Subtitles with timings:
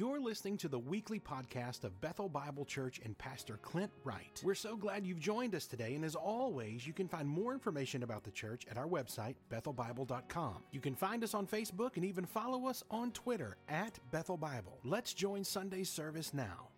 [0.00, 4.40] You're listening to the weekly podcast of Bethel Bible Church and Pastor Clint Wright.
[4.42, 8.02] We're so glad you've joined us today, and as always, you can find more information
[8.02, 10.54] about the church at our website, bethelbible.com.
[10.70, 14.78] You can find us on Facebook and even follow us on Twitter at Bethel Bible.
[14.84, 16.68] Let's join Sunday's service now.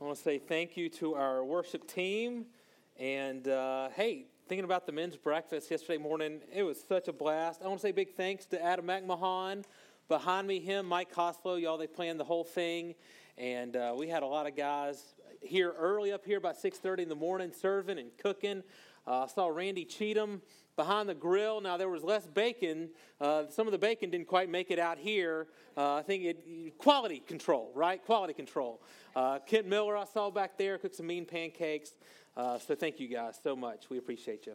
[0.00, 2.46] I want to say thank you to our worship team.
[2.98, 7.60] And uh, hey, thinking about the men's breakfast yesterday morning, it was such a blast.
[7.62, 9.64] I want to say big thanks to Adam McMahon
[10.08, 12.94] behind me, him, Mike Coslow, y'all, they planned the whole thing.
[13.36, 17.08] And uh, we had a lot of guys here early up here about 6.30 in
[17.08, 18.62] the morning serving and cooking.
[19.06, 20.40] Uh, I saw Randy Cheatham
[20.76, 21.60] behind the grill.
[21.60, 22.90] Now, there was less bacon.
[23.20, 25.48] Uh, some of the bacon didn't quite make it out here.
[25.76, 28.02] Uh, I think it, quality control, right?
[28.04, 28.82] Quality control.
[29.14, 31.92] Uh, Kent Miller, I saw back there, cooked some mean pancakes.
[32.36, 33.90] Uh, so thank you guys so much.
[33.90, 34.54] We appreciate you.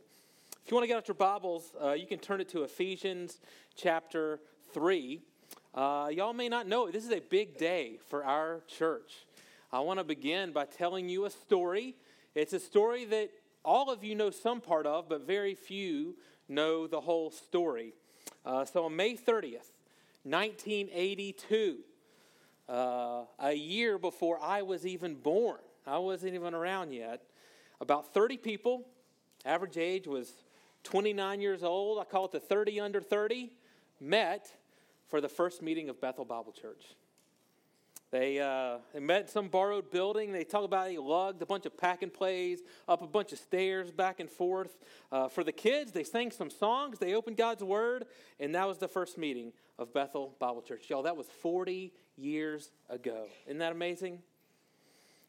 [0.66, 3.40] If you want to get out your Bibles, you can turn it to Ephesians
[3.76, 4.40] chapter
[4.74, 5.22] 3.
[5.74, 6.94] Uh, y'all may not know, it.
[6.94, 9.28] this is a big day for our church.
[9.72, 11.96] I want to begin by telling you a story.
[12.34, 13.30] It's a story that
[13.64, 16.16] all of you know some part of, but very few
[16.48, 17.94] know the whole story.
[18.44, 19.70] Uh, so on May 30th,
[20.24, 21.78] 1982,
[22.68, 27.22] uh, a year before I was even born, I wasn't even around yet,
[27.80, 28.88] about 30 people,
[29.46, 30.34] average age was
[30.84, 33.52] 29 years old, I call it the 30 under 30,
[34.02, 34.52] met
[35.10, 36.84] for the first meeting of Bethel Bible Church.
[38.12, 40.32] They, uh, they met some borrowed building.
[40.32, 43.40] They talk about he lugged a bunch of pack and plays up a bunch of
[43.40, 44.76] stairs back and forth.
[45.12, 46.98] Uh, for the kids, they sang some songs.
[46.98, 48.06] They opened God's Word,
[48.40, 50.90] and that was the first meeting of Bethel Bible Church.
[50.90, 53.28] Y'all, that was 40 years ago.
[53.46, 54.20] Isn't that amazing?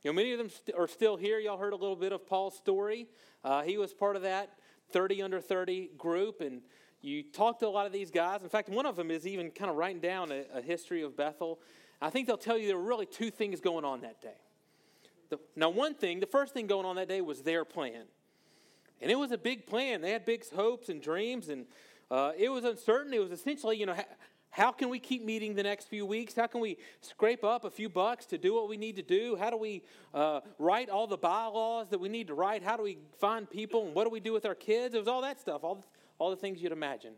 [0.03, 1.39] You know, many of them st- are still here.
[1.39, 3.09] Y'all heard a little bit of Paul's story.
[3.45, 4.59] Uh, he was part of that
[4.93, 6.63] 30 under 30 group, and
[7.03, 8.43] you talk to a lot of these guys.
[8.43, 11.17] In fact, one of them is even kind of writing down a, a history of
[11.17, 11.59] Bethel.
[12.01, 14.39] I think they'll tell you there were really two things going on that day.
[15.31, 18.05] The, now, one thing, the first thing going on that day was their plan.
[19.01, 20.01] And it was a big plan.
[20.01, 21.67] They had big hopes and dreams, and
[22.11, 23.15] uh, it was uncertain.
[23.15, 24.05] It was essentially, you know, how,
[24.51, 26.35] how can we keep meeting the next few weeks?
[26.35, 29.37] How can we scrape up a few bucks to do what we need to do?
[29.37, 32.63] How do we uh, write all the bylaws that we need to write?
[32.63, 33.87] How do we find people?
[33.87, 34.95] And what do we do with our kids?
[34.95, 35.85] It was all that stuff, all,
[36.21, 37.15] all the things you'd imagine.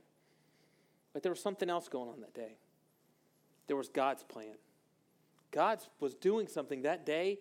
[1.12, 2.56] But there was something else going on that day.
[3.66, 4.54] There was God's plan.
[5.50, 7.40] God was doing something that day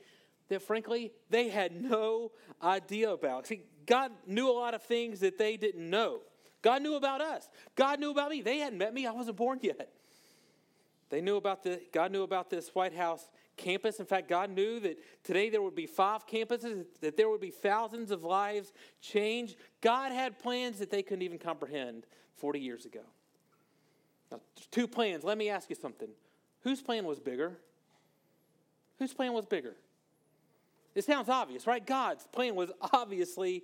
[0.50, 3.48] that, frankly, they had no idea about.
[3.48, 6.22] See, God knew a lot of things that they didn't know.
[6.62, 7.48] God knew about us.
[7.76, 8.42] God knew about me.
[8.42, 9.06] They hadn't met me.
[9.06, 9.90] I wasn't born yet.
[11.10, 13.30] They knew about the God knew about this White House
[13.62, 14.00] campus.
[14.00, 17.52] In fact, God knew that today there would be five campuses, that there would be
[17.52, 19.56] thousands of lives changed.
[19.82, 22.06] God had plans that they couldn't even comprehend
[22.38, 23.02] 40 years ago.
[24.32, 24.40] Now,
[24.72, 25.24] two plans.
[25.24, 26.10] Let me ask you something.
[26.62, 27.58] Whose plan was bigger?
[29.00, 29.76] Whose plan was bigger?
[30.94, 31.86] It sounds obvious, right?
[31.86, 33.64] God's plan was obviously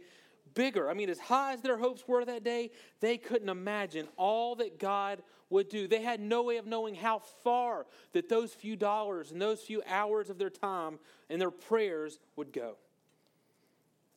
[0.58, 0.90] bigger.
[0.90, 4.80] I mean, as high as their hopes were that day, they couldn't imagine all that
[4.80, 5.88] God would do.
[5.88, 9.84] They had no way of knowing how far that those few dollars and those few
[9.88, 10.98] hours of their time
[11.30, 12.76] and their prayers would go.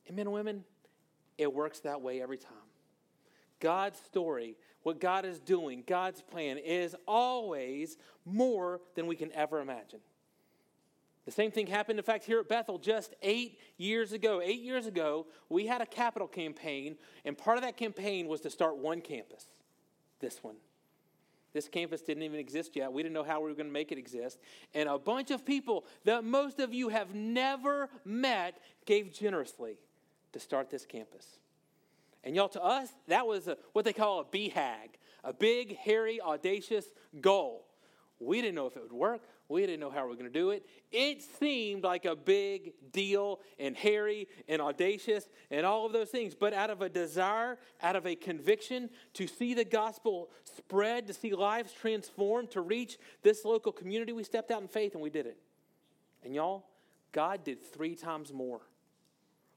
[0.07, 0.63] And men and women,
[1.37, 2.53] it works that way every time.
[3.59, 9.61] God's story, what God is doing, God's plan is always more than we can ever
[9.61, 9.99] imagine.
[11.31, 14.41] The same thing happened, in fact, here at Bethel just eight years ago.
[14.43, 18.49] Eight years ago, we had a capital campaign, and part of that campaign was to
[18.49, 19.45] start one campus
[20.19, 20.57] this one.
[21.53, 22.91] This campus didn't even exist yet.
[22.91, 24.39] We didn't know how we were going to make it exist.
[24.73, 29.77] And a bunch of people that most of you have never met gave generously
[30.33, 31.39] to start this campus.
[32.25, 36.19] And y'all, to us, that was a, what they call a BHAG, a big, hairy,
[36.19, 36.87] audacious
[37.21, 37.65] goal.
[38.21, 39.21] We didn't know if it would work.
[39.49, 40.65] We didn't know how we were going to do it.
[40.91, 46.35] It seemed like a big deal and hairy and audacious and all of those things.
[46.35, 51.13] But out of a desire, out of a conviction to see the gospel spread, to
[51.13, 55.09] see lives transformed, to reach this local community, we stepped out in faith and we
[55.09, 55.37] did it.
[56.23, 56.65] And y'all,
[57.11, 58.61] God did three times more.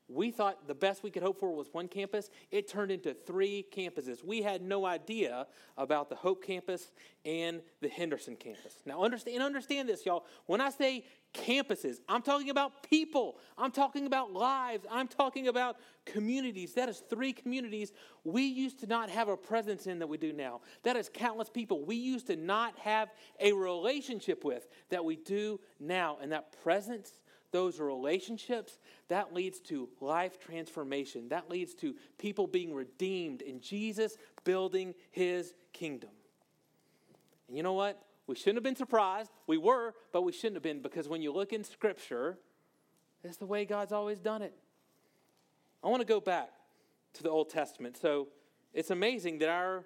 [0.08, 2.28] We thought the best we could hope for was one campus.
[2.50, 4.22] It turned into three campuses.
[4.22, 5.46] We had no idea
[5.78, 6.92] about the Hope campus
[7.24, 8.74] and the Henderson campus.
[8.84, 10.26] Now, understand, understand this, y'all.
[10.44, 15.76] When I say campuses, I'm talking about people, I'm talking about lives, I'm talking about
[16.04, 16.74] communities.
[16.74, 17.92] That is three communities
[18.24, 20.60] we used to not have a presence in that we do now.
[20.82, 23.08] That is countless people we used to not have
[23.40, 26.18] a relationship with that we do now.
[26.20, 27.10] And that presence
[27.54, 28.78] those relationships,
[29.08, 31.28] that leads to life transformation.
[31.28, 36.10] That leads to people being redeemed and Jesus building his kingdom.
[37.48, 38.02] And you know what?
[38.26, 39.30] we shouldn't have been surprised.
[39.46, 42.38] We were, but we shouldn't have been because when you look in Scripture,
[43.22, 44.54] it's the way God's always done it.
[45.82, 46.50] I want to go back
[47.14, 47.96] to the Old Testament.
[47.96, 48.28] So
[48.72, 49.84] it's amazing that our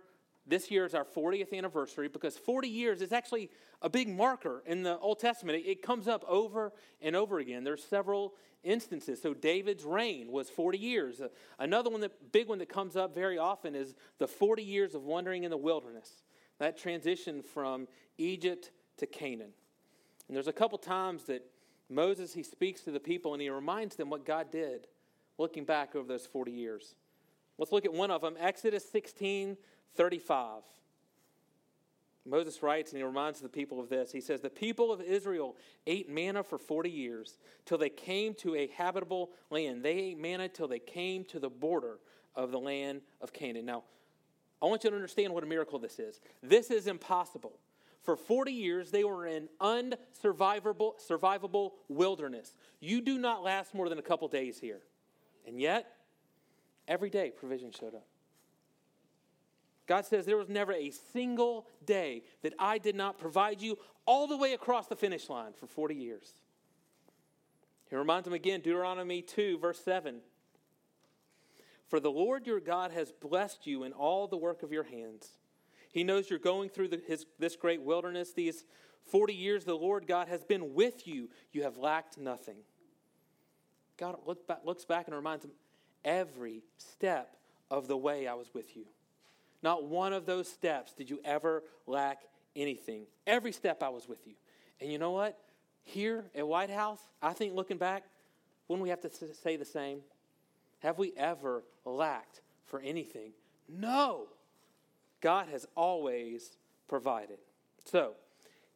[0.48, 3.50] this year is our 40th anniversary because 40 years is actually
[3.82, 5.62] a big marker in the Old Testament.
[5.64, 7.64] It, comes up over and over again.
[7.64, 8.34] There's several
[8.64, 9.20] instances.
[9.22, 11.20] So David's reign was 40 years.
[11.58, 15.04] Another one that big one that comes up very often is the 40 years of
[15.04, 16.22] wandering in the wilderness.
[16.58, 17.86] That transition from
[18.16, 19.52] Egypt to Canaan.
[20.26, 21.44] And there's a couple times that
[21.88, 24.88] Moses he speaks to the people and he reminds them what God did
[25.38, 26.94] looking back over those 40 years.
[27.58, 29.56] Let's look at one of them, Exodus 16
[29.96, 30.62] 35.
[32.28, 34.12] Moses writes and he reminds the people of this.
[34.12, 35.56] He says, The people of Israel
[35.86, 39.82] ate manna for 40 years till they came to a habitable land.
[39.82, 41.98] They ate manna till they came to the border
[42.34, 43.64] of the land of Canaan.
[43.64, 43.84] Now,
[44.60, 46.20] I want you to understand what a miracle this is.
[46.42, 47.52] This is impossible.
[48.02, 52.54] For 40 years, they were in unsurvivable survivable wilderness.
[52.80, 54.80] You do not last more than a couple days here.
[55.46, 55.86] And yet,
[56.86, 58.06] every day provision showed up.
[59.88, 64.28] God says, There was never a single day that I did not provide you all
[64.28, 66.34] the way across the finish line for 40 years.
[67.90, 70.20] He reminds them again, Deuteronomy 2, verse 7.
[71.88, 75.38] For the Lord your God has blessed you in all the work of your hands.
[75.90, 78.34] He knows you're going through the, his, this great wilderness.
[78.34, 78.64] These
[79.10, 81.30] 40 years, the Lord God has been with you.
[81.50, 82.58] You have lacked nothing.
[83.96, 85.52] God look back, looks back and reminds him,
[86.04, 87.36] every step
[87.70, 88.84] of the way I was with you.
[89.62, 92.22] Not one of those steps did you ever lack
[92.54, 93.06] anything.
[93.26, 94.34] Every step I was with you.
[94.80, 95.38] And you know what?
[95.82, 98.04] Here at White House, I think looking back,
[98.68, 100.00] wouldn't we have to say the same?
[100.80, 103.32] Have we ever lacked for anything?
[103.68, 104.26] No.
[105.20, 106.56] God has always
[106.86, 107.38] provided.
[107.84, 108.12] So,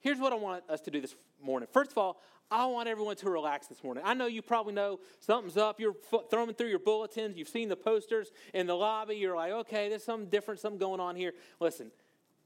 [0.00, 1.68] here's what I want us to do this morning.
[1.72, 2.20] First of all,
[2.52, 4.04] I want everyone to relax this morning.
[4.06, 5.80] I know you probably know something's up.
[5.80, 5.96] You're
[6.30, 7.38] throwing through your bulletins.
[7.38, 9.16] You've seen the posters in the lobby.
[9.16, 11.32] You're like, okay, there's something different, something going on here.
[11.60, 11.90] Listen,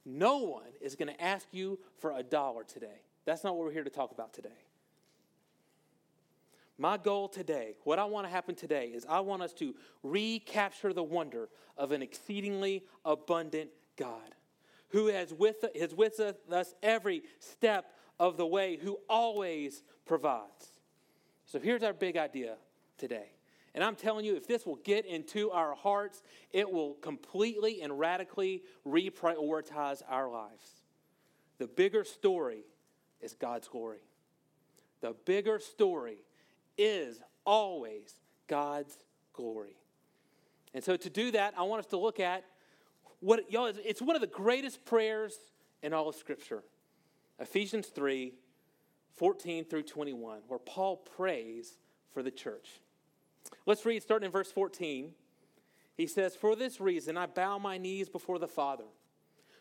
[0.04, 3.02] no one is going to ask you for a dollar today.
[3.24, 4.48] That's not what we're here to talk about today.
[6.78, 9.74] My goal today, what I want to happen today, is I want us to
[10.04, 14.36] recapture the wonder of an exceedingly abundant God
[14.90, 17.86] who has with, is with us every step
[18.18, 20.68] of the way, who always provides.
[21.46, 22.56] So here's our big idea
[22.98, 23.30] today.
[23.74, 27.98] And I'm telling you, if this will get into our hearts, it will completely and
[27.98, 30.82] radically reprioritize our lives.
[31.58, 32.64] The bigger story
[33.20, 34.00] is God's glory.
[35.02, 36.24] The bigger story
[36.78, 38.14] is always
[38.48, 38.96] God's
[39.34, 39.76] glory.
[40.72, 42.44] And so to do that, I want us to look at
[43.20, 45.38] what, y'all, it's one of the greatest prayers
[45.82, 46.62] in all of Scripture.
[47.38, 48.32] Ephesians 3
[49.14, 51.78] 14 through 21, where Paul prays
[52.12, 52.80] for the church.
[53.64, 55.12] Let's read starting in verse 14.
[55.96, 58.84] He says, For this reason I bow my knees before the Father,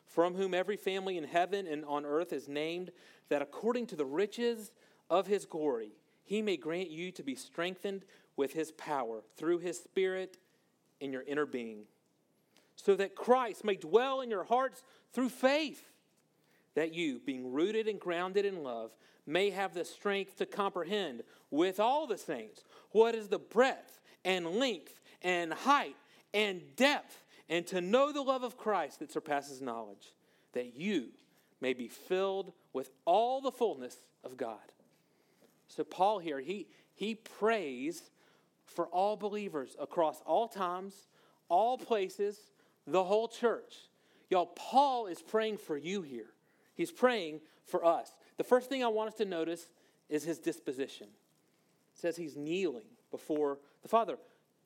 [0.06, 2.92] from whom every family in heaven and on earth is named,
[3.30, 4.74] that according to the riches
[5.10, 5.94] of his glory,
[6.26, 8.04] he may grant you to be strengthened
[8.36, 10.38] with his power through his Spirit
[11.00, 11.84] in your inner being,
[12.76, 14.84] so that Christ may dwell in your hearts
[15.14, 15.84] through faith
[16.76, 18.92] that you, being rooted and grounded in love,
[19.26, 24.46] may have the strength to comprehend with all the saints what is the breadth and
[24.46, 25.96] length and height
[26.34, 30.14] and depth, and to know the love of Christ that surpasses knowledge,
[30.52, 31.08] that you
[31.62, 34.60] may be filled with all the fullness of God.
[35.68, 38.12] So, Paul here, he, he prays
[38.66, 41.08] for all believers across all times,
[41.48, 42.38] all places,
[42.86, 43.74] the whole church.
[44.30, 46.35] Y'all, Paul is praying for you here.
[46.76, 48.12] He's praying for us.
[48.38, 49.68] The first thing I want us to notice
[50.10, 51.08] is his disposition.
[51.08, 54.18] It says he's kneeling before the Father.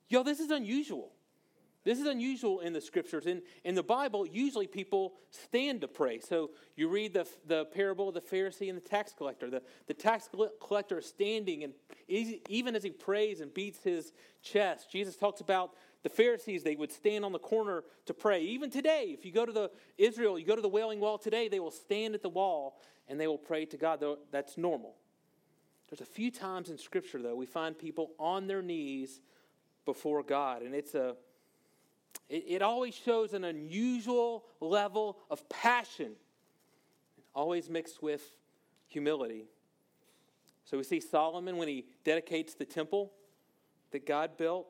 [0.08, 1.12] Yo, this is unusual.
[1.82, 3.26] This is unusual in the scriptures.
[3.26, 6.20] In, in the Bible, usually people stand to pray.
[6.20, 9.48] So you read the, the parable of the Pharisee and the tax collector.
[9.48, 10.28] The, the tax
[10.60, 11.72] collector is standing, and
[12.06, 14.12] even as he prays and beats his
[14.42, 15.72] chest, Jesus talks about
[16.02, 18.42] the Pharisees, they would stand on the corner to pray.
[18.42, 21.48] Even today, if you go to the Israel, you go to the Wailing Wall today,
[21.48, 24.02] they will stand at the wall and they will pray to God.
[24.30, 24.94] That's normal.
[25.88, 29.20] There's a few times in Scripture, though, we find people on their knees
[29.84, 31.16] before God, and it's a
[32.28, 36.12] it, it always shows an unusual level of passion,
[37.34, 38.22] always mixed with
[38.86, 39.46] humility.
[40.64, 43.12] So we see Solomon when he dedicates the temple
[43.90, 44.68] that God built.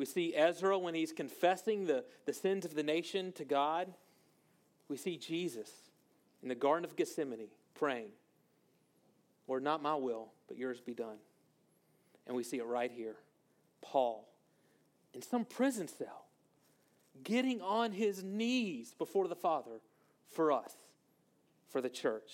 [0.00, 3.92] We see Ezra when he's confessing the, the sins of the nation to God.
[4.88, 5.70] We see Jesus
[6.42, 8.08] in the Garden of Gethsemane praying,
[9.46, 11.18] Lord, not my will, but yours be done.
[12.26, 13.16] And we see it right here.
[13.82, 14.26] Paul,
[15.12, 16.24] in some prison cell,
[17.22, 19.82] getting on his knees before the Father
[20.30, 20.72] for us,
[21.68, 22.32] for the church.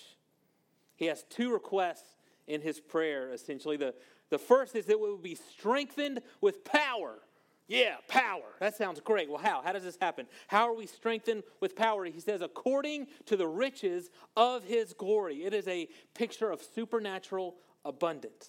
[0.94, 2.14] He has two requests
[2.46, 3.76] in his prayer, essentially.
[3.76, 3.92] The,
[4.30, 7.22] the first is that we would be strengthened with power.
[7.68, 8.44] Yeah, power.
[8.60, 9.28] That sounds great.
[9.28, 9.60] Well, how?
[9.62, 10.26] How does this happen?
[10.46, 12.04] How are we strengthened with power?
[12.04, 15.44] He says, according to the riches of his glory.
[15.44, 18.48] It is a picture of supernatural abundance.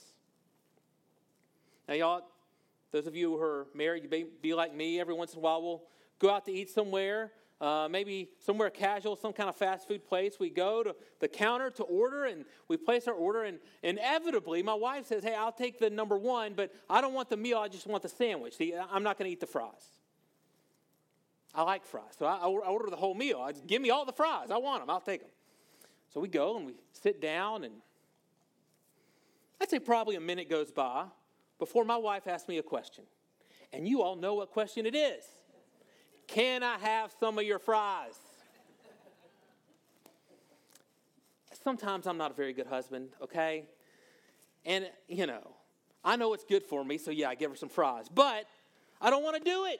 [1.87, 2.21] Now, y'all,
[2.91, 4.99] those of you who are married, you may be like me.
[4.99, 5.83] Every once in a while, we'll
[6.19, 10.37] go out to eat somewhere uh, maybe somewhere casual, some kind of fast food place.
[10.39, 13.43] We go to the counter to order and we place our order.
[13.43, 17.29] And inevitably, my wife says, Hey, I'll take the number one, but I don't want
[17.29, 18.57] the meal, I just want the sandwich.
[18.57, 19.97] See, I'm not going to eat the fries.
[21.55, 22.13] I like fries.
[22.19, 23.39] So I, I order the whole meal.
[23.41, 24.51] I just, give me all the fries.
[24.51, 24.91] I want them.
[24.91, 25.31] I'll take them.
[26.13, 27.73] So we go and we sit down, and
[29.59, 31.05] I'd say probably a minute goes by
[31.57, 33.03] before my wife asks me a question.
[33.73, 35.25] And you all know what question it is.
[36.27, 38.17] Can I have some of your fries?
[41.63, 43.65] Sometimes I'm not a very good husband, okay?
[44.65, 45.55] And, you know,
[46.03, 48.07] I know it's good for me, so yeah, I give her some fries.
[48.13, 48.45] But
[49.01, 49.79] I don't want to do it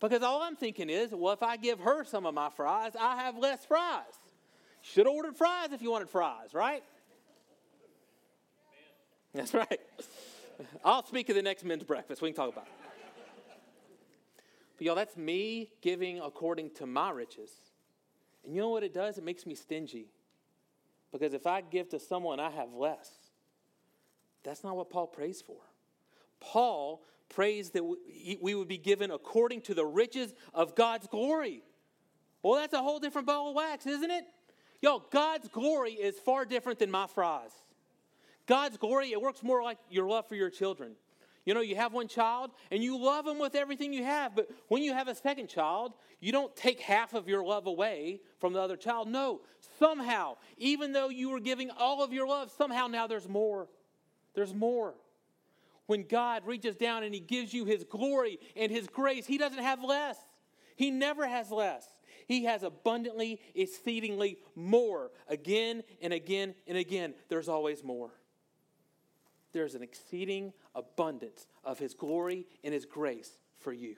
[0.00, 3.16] because all I'm thinking is, well, if I give her some of my fries, I
[3.16, 4.04] have less fries.
[4.82, 6.82] Should have ordered fries if you wanted fries, right?
[9.32, 9.80] That's right.
[10.84, 12.22] I'll speak at the next men's breakfast.
[12.22, 12.83] We can talk about it.
[14.76, 17.50] But y'all, that's me giving according to my riches.
[18.44, 19.18] And you know what it does?
[19.18, 20.06] It makes me stingy.
[21.12, 23.10] Because if I give to someone, I have less.
[24.42, 25.56] That's not what Paul prays for.
[26.40, 31.62] Paul prays that we would be given according to the riches of God's glory.
[32.42, 34.24] Well, that's a whole different ball of wax, isn't it?
[34.82, 37.52] Y'all, God's glory is far different than my fries.
[38.46, 40.92] God's glory, it works more like your love for your children.
[41.44, 44.48] You know, you have one child and you love them with everything you have, but
[44.68, 48.54] when you have a second child, you don't take half of your love away from
[48.54, 49.08] the other child.
[49.08, 49.42] No,
[49.78, 53.68] somehow, even though you were giving all of your love, somehow now there's more.
[54.34, 54.94] There's more.
[55.86, 59.62] When God reaches down and He gives you His glory and His grace, He doesn't
[59.62, 60.16] have less.
[60.76, 61.86] He never has less.
[62.26, 65.10] He has abundantly, exceedingly more.
[65.28, 68.12] Again and again and again, there's always more
[69.54, 73.96] there's an exceeding abundance of His glory and His grace for you.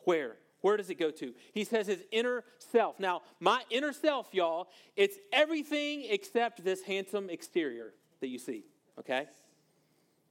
[0.00, 0.36] Where?
[0.60, 1.34] Where does it go to?
[1.52, 3.00] He says His inner self.
[3.00, 8.64] Now, my inner self, y'all, it's everything except this handsome exterior that you see,
[8.98, 9.26] okay?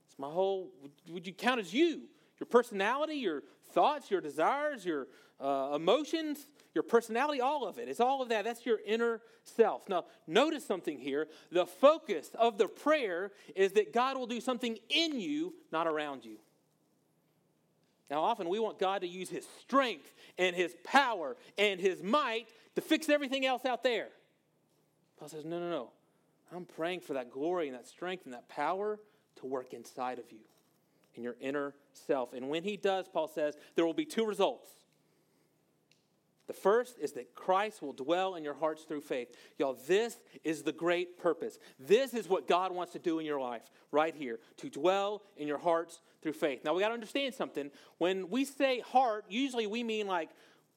[0.07, 0.71] It's my whole,
[1.09, 2.01] would you count as you?
[2.39, 5.07] Your personality, your thoughts, your desires, your
[5.39, 7.87] uh, emotions, your personality, all of it.
[7.87, 8.43] It's all of that.
[8.43, 9.87] That's your inner self.
[9.87, 11.27] Now, notice something here.
[11.51, 16.25] The focus of the prayer is that God will do something in you, not around
[16.25, 16.37] you.
[18.09, 22.47] Now, often we want God to use His strength and His power and His might
[22.75, 24.09] to fix everything else out there.
[25.19, 25.89] Paul says, no, no, no.
[26.55, 28.99] I'm praying for that glory and that strength and that power
[29.37, 30.39] to work inside of you
[31.15, 32.33] in your inner self.
[32.33, 34.69] And when He does, Paul says, there will be two results.
[36.47, 39.29] The first is that Christ will dwell in your hearts through faith.
[39.57, 41.57] Y'all, this is the great purpose.
[41.79, 45.47] This is what God wants to do in your life right here to dwell in
[45.47, 46.63] your hearts through faith.
[46.65, 47.71] Now, we got to understand something.
[47.97, 50.29] When we say heart, usually we mean like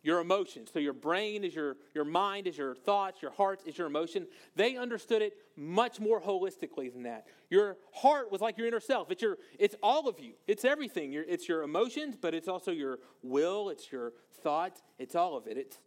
[0.06, 0.70] your emotions.
[0.72, 4.28] So your brain is your, your mind is your thoughts, your heart is your emotion.
[4.54, 7.26] They understood it much more holistically than that.
[7.50, 9.10] Your heart was like your inner self.
[9.10, 10.34] It's your it's all of you.
[10.46, 11.12] It's everything.
[11.12, 14.12] it's your emotions, but it's also your will, it's your
[14.44, 15.58] thoughts, it's all of it.
[15.58, 15.78] It's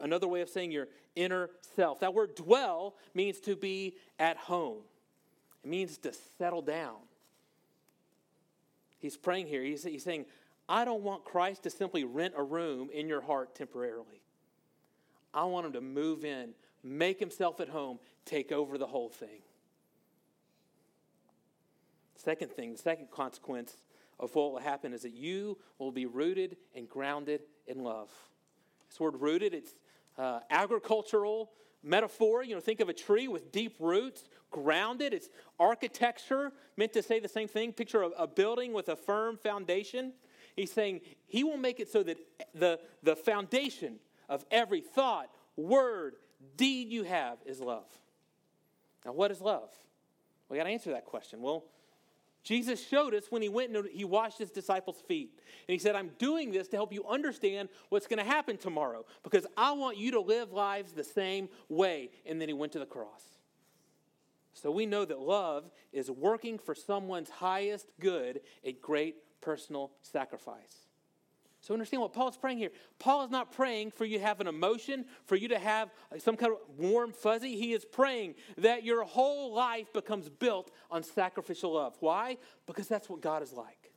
[0.00, 2.00] another way of saying your inner self.
[2.00, 4.84] That word dwell means to be at home.
[5.62, 6.96] It means to settle down.
[8.98, 9.62] He's praying here.
[9.62, 10.24] He's, he's saying,
[10.68, 14.22] I don't want Christ to simply rent a room in your heart temporarily.
[15.32, 19.42] I want him to move in, make himself at home, take over the whole thing.
[22.16, 23.76] Second thing, the second consequence
[24.18, 28.10] of what will happen is that you will be rooted and grounded in love.
[28.88, 29.74] This word rooted, it's
[30.18, 32.42] uh, agricultural metaphor.
[32.42, 35.12] You know, think of a tree with deep roots, grounded.
[35.12, 35.28] It's
[35.60, 37.72] architecture, meant to say the same thing.
[37.72, 40.12] Picture a, a building with a firm foundation.
[40.56, 42.18] He's saying he will make it so that
[42.54, 43.96] the, the foundation
[44.28, 46.16] of every thought, word,
[46.56, 47.86] deed you have is love.
[49.04, 49.70] Now, what is love?
[50.48, 51.42] We got to answer that question.
[51.42, 51.64] Well,
[52.42, 55.32] Jesus showed us when he went and he washed his disciples' feet.
[55.68, 59.04] And he said, I'm doing this to help you understand what's going to happen tomorrow
[59.24, 62.10] because I want you to live lives the same way.
[62.24, 63.24] And then he went to the cross.
[64.54, 70.86] So we know that love is working for someone's highest good, a great personal sacrifice.
[71.60, 72.70] So understand what Paul's praying here.
[73.00, 76.36] Paul is not praying for you to have an emotion, for you to have some
[76.36, 77.56] kind of warm fuzzy.
[77.56, 81.96] He is praying that your whole life becomes built on sacrificial love.
[81.98, 82.36] Why?
[82.66, 83.90] Because that's what God is like.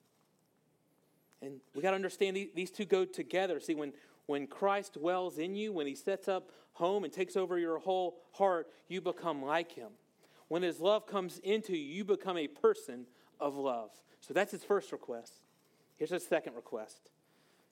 [1.44, 3.60] And we got to understand these two go together.
[3.60, 3.94] See, when,
[4.26, 8.18] when Christ dwells in you, when he sets up home and takes over your whole
[8.32, 9.92] heart, you become like him.
[10.48, 13.06] When his love comes into you, you become a person
[13.40, 13.92] of love.
[14.22, 15.34] So that's his first request.
[15.98, 17.10] Here's his second request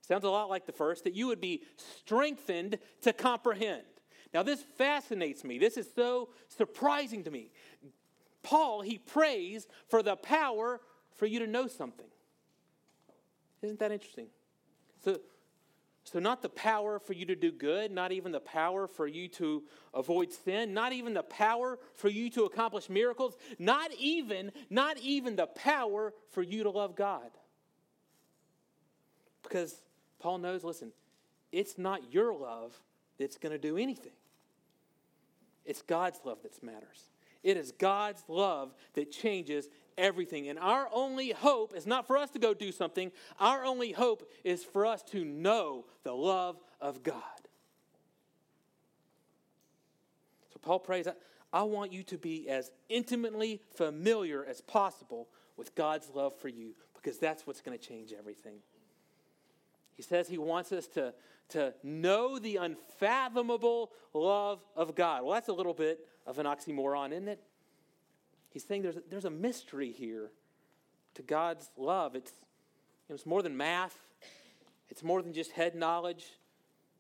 [0.02, 3.84] Sounds a lot like the first, that you would be strengthened to comprehend.
[4.34, 5.58] Now, this fascinates me.
[5.58, 7.52] This is so surprising to me.
[8.42, 10.80] Paul, he prays for the power
[11.16, 12.06] for you to know something.
[13.62, 14.28] Isn't that interesting?
[15.04, 15.20] So,
[16.10, 19.28] so, not the power for you to do good, not even the power for you
[19.28, 24.98] to avoid sin, not even the power for you to accomplish miracles, not even, not
[25.00, 27.30] even the power for you to love God.
[29.44, 29.76] Because
[30.20, 30.94] Paul knows, listen,
[31.52, 32.74] it's not your love
[33.20, 34.14] that's going to do anything.
[35.66, 37.10] It's God's love that matters.
[37.44, 40.48] It is God's love that changes everything.
[40.50, 44.30] And our only hope is not for us to go do something, our only hope
[44.44, 47.22] is for us to know the love of God.
[50.54, 51.08] So Paul prays,
[51.52, 56.76] I want you to be as intimately familiar as possible with God's love for you
[56.94, 58.60] because that's what's going to change everything.
[59.96, 61.14] He says he wants us to,
[61.50, 65.24] to know the unfathomable love of God.
[65.24, 67.42] Well, that's a little bit of an oxymoron, isn't it?
[68.52, 70.30] He's saying there's a, there's a mystery here
[71.16, 72.16] to God's love.
[72.16, 72.34] It's,
[73.10, 73.98] it's more than math,
[74.90, 76.26] it's more than just head knowledge,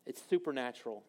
[0.05, 1.03] it's supernatural.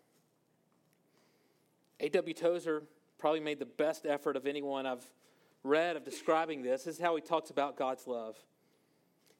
[2.01, 2.35] A.W.
[2.35, 2.83] Tozer
[3.19, 5.05] probably made the best effort of anyone I've
[5.65, 6.85] read of describing this.
[6.85, 8.37] This is how he talks about God's love.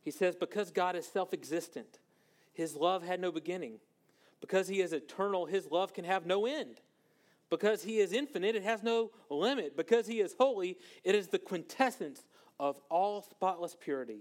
[0.03, 1.99] He says, Because God is self existent,
[2.53, 3.79] his love had no beginning.
[4.41, 6.81] Because he is eternal, his love can have no end.
[7.51, 9.77] Because he is infinite, it has no limit.
[9.77, 12.23] Because he is holy, it is the quintessence
[12.61, 14.21] of all spotless purity.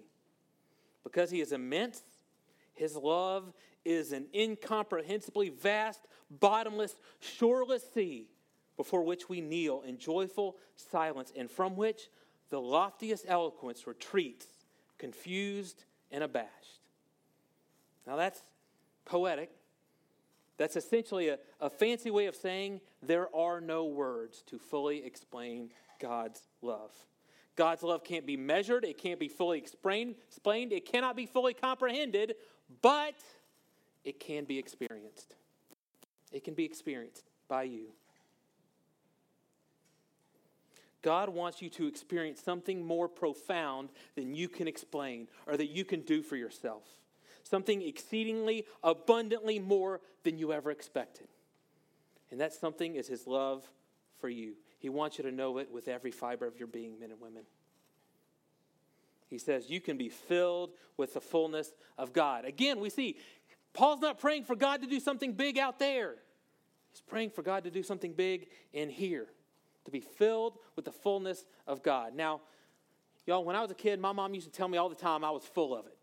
[1.03, 2.01] Because he is immense,
[2.73, 8.27] his love is an incomprehensibly vast, bottomless, shoreless sea
[8.75, 12.09] before which we kneel in joyful silence and from which
[12.49, 14.45] the loftiest eloquence retreats,
[14.97, 16.81] confused and abashed.
[18.05, 18.41] Now, that's
[19.05, 19.51] poetic.
[20.57, 25.69] That's essentially a, a fancy way of saying there are no words to fully explain
[26.01, 26.91] God's love.
[27.55, 31.53] God's love can't be measured, it can't be fully explained, explained, it cannot be fully
[31.53, 32.35] comprehended,
[32.81, 33.15] but
[34.03, 35.35] it can be experienced.
[36.31, 37.87] It can be experienced by you.
[41.01, 45.85] God wants you to experience something more profound than you can explain or that you
[45.85, 46.83] can do for yourself
[47.47, 51.27] something exceedingly abundantly more than you ever expected.
[52.31, 53.69] And that something is his love
[54.19, 54.53] for you.
[54.79, 57.43] He wants you to know it with every fiber of your being, men and women.
[59.29, 62.45] He says you can be filled with the fullness of God.
[62.45, 63.17] Again, we see
[63.73, 66.15] Paul's not praying for God to do something big out there.
[66.91, 69.27] He's praying for God to do something big in here,
[69.85, 72.15] to be filled with the fullness of God.
[72.15, 72.41] Now,
[73.25, 75.23] y'all, when I was a kid, my mom used to tell me all the time
[75.23, 75.97] I was full of it.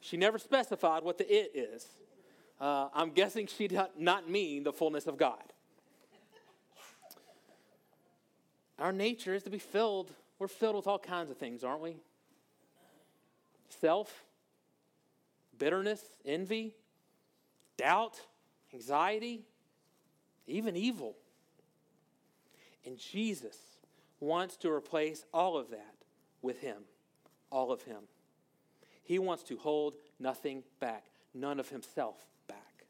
[0.00, 1.86] She never specified what the it is.
[2.60, 5.42] Uh, I'm guessing she did not mean the fullness of God.
[8.78, 10.10] Our nature is to be filled.
[10.38, 11.96] We're filled with all kinds of things, aren't we?
[13.68, 14.24] Self,
[15.58, 16.74] bitterness, envy,
[17.76, 18.20] doubt,
[18.72, 19.42] anxiety,
[20.46, 21.14] even evil.
[22.86, 23.56] And Jesus
[24.18, 25.94] wants to replace all of that
[26.42, 26.78] with Him,
[27.50, 28.00] all of Him.
[29.10, 32.14] He wants to hold nothing back, none of himself
[32.46, 32.86] back.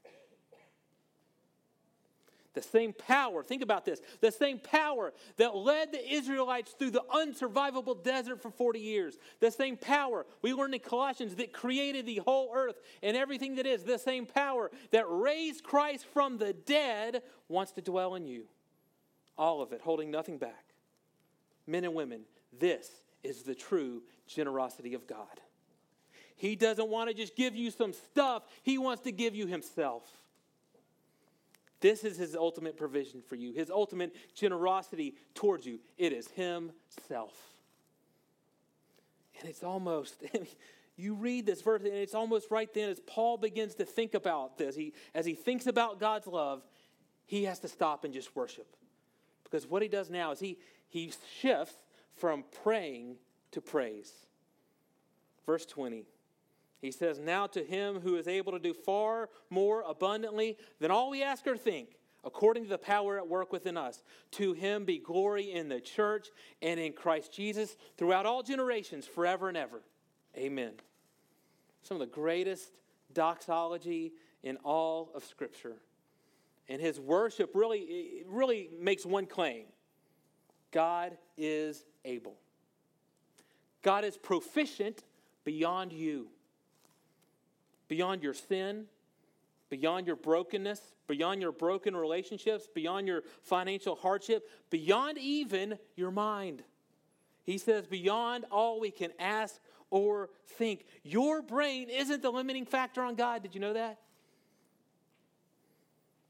[2.52, 7.04] The same power, think about this, the same power that led the Israelites through the
[7.10, 12.20] unsurvivable desert for 40 years, the same power we learned in Colossians that created the
[12.26, 17.22] whole earth and everything that is, the same power that raised Christ from the dead
[17.48, 18.44] wants to dwell in you.
[19.38, 20.74] All of it, holding nothing back.
[21.66, 22.90] Men and women, this
[23.22, 25.40] is the true generosity of God.
[26.40, 30.08] He doesn't want to just give you some stuff, He wants to give you Himself.
[31.80, 35.80] This is His ultimate provision for you, His ultimate generosity towards you.
[35.98, 37.34] It is Himself.
[39.38, 40.46] And it's almost, I mean,
[40.96, 44.56] you read this verse, and it's almost right then as Paul begins to think about
[44.56, 44.74] this.
[44.74, 46.62] He, as he thinks about God's love,
[47.26, 48.76] he has to stop and just worship.
[49.44, 51.74] Because what he does now is he, he shifts
[52.16, 53.16] from praying
[53.52, 54.10] to praise.
[55.44, 56.06] Verse 20.
[56.80, 61.10] He says, Now to him who is able to do far more abundantly than all
[61.10, 64.98] we ask or think, according to the power at work within us, to him be
[64.98, 66.28] glory in the church
[66.62, 69.82] and in Christ Jesus throughout all generations, forever and ever.
[70.36, 70.72] Amen.
[71.82, 72.72] Some of the greatest
[73.12, 74.12] doxology
[74.42, 75.76] in all of Scripture.
[76.68, 79.64] And his worship really, really makes one claim
[80.70, 82.36] God is able.
[83.82, 85.02] God is proficient
[85.44, 86.28] beyond you,
[87.90, 88.86] beyond your sin,
[89.68, 96.62] beyond your brokenness, beyond your broken relationships, beyond your financial hardship, beyond even your mind.
[97.42, 100.86] He says, beyond all we can ask or think.
[101.02, 103.42] Your brain isn't the limiting factor on God.
[103.42, 103.98] Did you know that?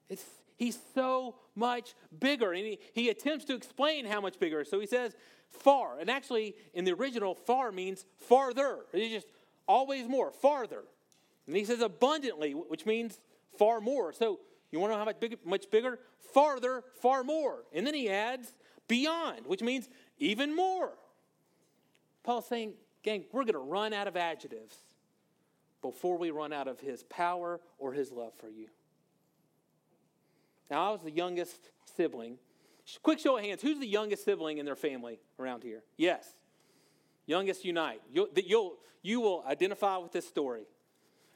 [0.09, 0.25] It's,
[0.57, 2.53] he's so much bigger.
[2.53, 4.65] And he, he attempts to explain how much bigger.
[4.65, 5.15] So he says,
[5.51, 5.99] far.
[5.99, 8.79] And actually, in the original, far means farther.
[8.95, 9.27] It's just
[9.69, 10.85] always more, farther.
[11.47, 13.19] And he says abundantly, which means
[13.59, 14.13] far more.
[14.13, 15.99] So you want to know how much, big, much bigger?
[16.33, 17.65] Farther, far more.
[17.73, 18.53] And then he adds
[18.89, 20.93] beyond, which means even more.
[22.23, 24.77] Paul's saying, gang, we're going to run out of adjectives
[25.83, 28.69] before we run out of his power or his love for you.
[30.71, 32.39] Now, I was the youngest sibling.
[33.03, 33.63] Quick show of hands.
[33.63, 35.83] Who's the youngest sibling in their family around here?
[35.97, 36.35] Yes.
[37.27, 38.03] Youngest unite.
[38.13, 40.63] You'll, you'll, you will identify with this story.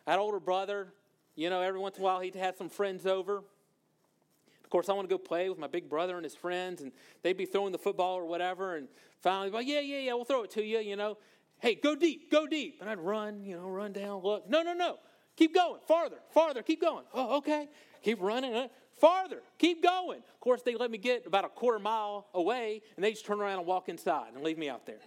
[0.06, 0.92] An older brother.
[1.36, 3.38] You know, every once in a while he'd have some friends over.
[3.38, 6.92] Of course, I want to go play with my big brother and his friends, and
[7.22, 8.76] they'd be throwing the football or whatever.
[8.76, 8.88] And
[9.20, 11.18] finally, like, yeah, yeah, yeah, we'll throw it to you, you know.
[11.58, 12.78] Hey, go deep, go deep.
[12.80, 14.48] And I'd run, you know, run down, look.
[14.48, 14.98] No, no, no.
[15.36, 17.04] Keep going, farther, farther, keep going.
[17.12, 17.68] Oh, okay.
[18.02, 20.18] Keep running uh, farther, keep going.
[20.18, 23.40] Of course, they let me get about a quarter mile away, and they just turn
[23.40, 25.00] around and walk inside and leave me out there.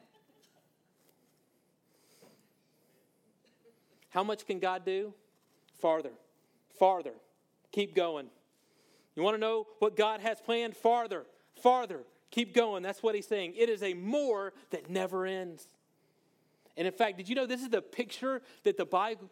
[4.17, 5.13] How much can God do?
[5.79, 6.09] Farther,
[6.79, 7.13] farther,
[7.71, 8.25] keep going.
[9.15, 10.75] You want to know what God has planned?
[10.75, 11.27] Farther,
[11.61, 11.99] farther,
[12.31, 12.81] keep going.
[12.81, 13.53] That's what he's saying.
[13.55, 15.67] It is a more that never ends.
[16.75, 18.87] And in fact, did you know this is the picture that the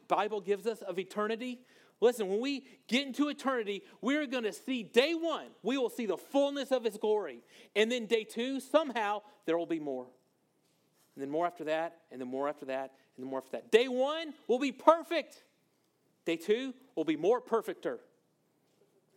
[0.07, 1.61] Bible gives us of eternity?
[1.99, 6.05] Listen, when we get into eternity, we're going to see day one, we will see
[6.05, 7.39] the fullness of His glory.
[7.75, 10.05] And then day two, somehow, there will be more.
[11.15, 13.71] And then more after that, and then more after that, and more for that.
[13.71, 15.43] Day one will be perfect.
[16.25, 17.99] Day two will be more perfecter.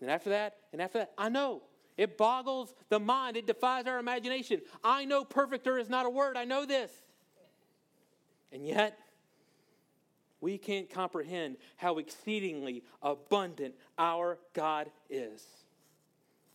[0.00, 1.62] And after that, and after that, I know.
[1.96, 4.60] It boggles the mind, it defies our imagination.
[4.84, 6.92] I know perfecter is not a word, I know this.
[8.52, 8.96] And yet,
[10.40, 15.44] we can't comprehend how exceedingly abundant our God is.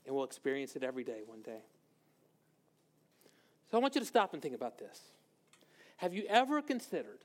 [0.06, 1.60] And we'll experience it every day one day.
[3.69, 4.99] So I want you to stop and think about this.
[5.97, 7.19] Have you ever considered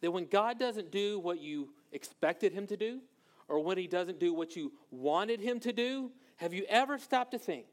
[0.00, 3.00] that when God doesn't do what you expected Him to do,
[3.48, 7.32] or when He doesn't do what you wanted Him to do, have you ever stopped
[7.32, 7.66] to think,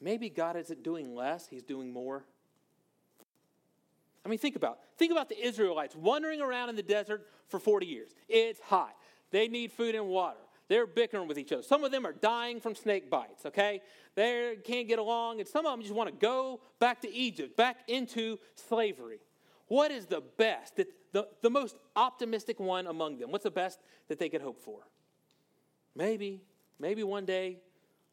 [0.00, 2.24] maybe God isn't doing less, He's doing more?
[4.24, 7.86] I mean, think about think about the Israelites wandering around in the desert for 40
[7.86, 8.10] years.
[8.28, 8.94] It's hot.
[9.30, 10.38] They need food and water.
[10.68, 11.62] They're bickering with each other.
[11.62, 13.80] Some of them are dying from snake bites, okay?
[14.14, 17.56] They can't get along, and some of them just want to go back to Egypt,
[17.56, 19.20] back into slavery.
[19.68, 23.30] What is the best, the, the, the most optimistic one among them?
[23.30, 24.80] What's the best that they could hope for?
[25.94, 26.42] Maybe,
[26.78, 27.58] maybe one day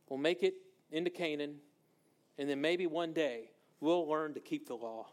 [0.09, 0.55] we'll make it
[0.91, 1.57] into Canaan,
[2.37, 5.07] and then maybe one day we'll learn to keep the law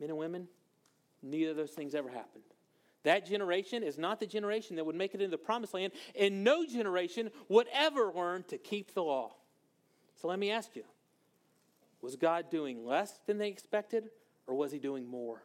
[0.00, 0.48] men and women,
[1.22, 2.44] neither of those things ever happened.
[3.04, 6.44] That generation is not the generation that would make it into the promised land, and
[6.44, 9.34] no generation would ever learn to keep the law.
[10.16, 10.84] So let me ask you
[12.00, 14.10] was God doing less than they expected,
[14.46, 15.42] or was he doing more?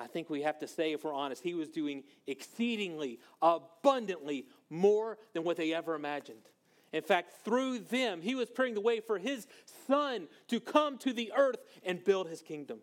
[0.00, 5.18] I think we have to say, if we're honest, he was doing exceedingly, abundantly more
[5.34, 6.48] than what they ever imagined.
[6.92, 9.46] In fact, through them, he was preparing the way for his
[9.86, 12.78] son to come to the earth and build his kingdom.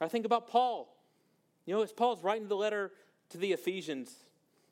[0.00, 0.94] I think about Paul.
[1.66, 2.92] You know, as Paul's writing the letter
[3.30, 4.14] to the Ephesians,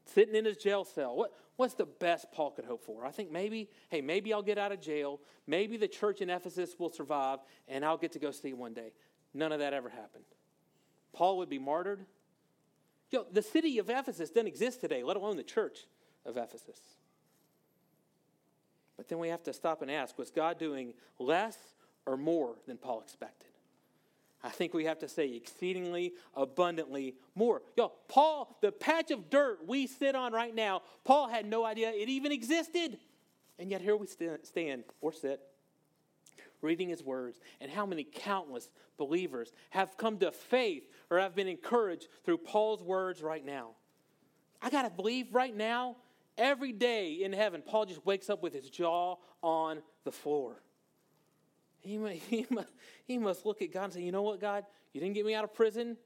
[0.04, 3.04] sitting in his jail cell, what, what's the best Paul could hope for?
[3.04, 5.20] I think maybe, hey, maybe I'll get out of jail.
[5.46, 8.92] Maybe the church in Ephesus will survive, and I'll get to go see one day.
[9.34, 10.24] None of that ever happened.
[11.16, 12.04] Paul would be martyred.
[13.10, 15.86] You know, the city of Ephesus doesn't exist today, let alone the church
[16.26, 16.78] of Ephesus.
[18.96, 21.56] But then we have to stop and ask was God doing less
[22.04, 23.48] or more than Paul expected?
[24.44, 27.62] I think we have to say exceedingly abundantly more.
[27.76, 31.90] Yo, Paul, the patch of dirt we sit on right now, Paul had no idea
[31.90, 32.98] it even existed.
[33.58, 35.40] And yet here we stand or sit
[36.62, 41.48] reading his words, and how many countless believers have come to faith or have been
[41.48, 43.70] encouraged through Paul's words right now.
[44.62, 45.96] I got to believe right now,
[46.38, 50.62] every day in heaven, Paul just wakes up with his jaw on the floor.
[51.80, 51.98] He,
[52.30, 52.72] he, must,
[53.04, 54.64] he must look at God and say, You know what, God?
[54.92, 55.96] You didn't get me out of prison.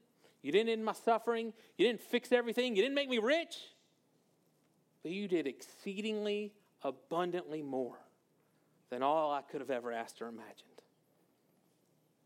[0.41, 1.53] You didn't end my suffering.
[1.77, 2.75] You didn't fix everything.
[2.75, 3.57] You didn't make me rich.
[5.03, 7.97] But you did exceedingly abundantly more
[8.91, 10.67] than all I could have ever asked or imagined.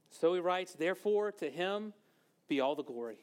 [0.10, 1.94] So he writes, Therefore, to him
[2.50, 3.20] be all the glory.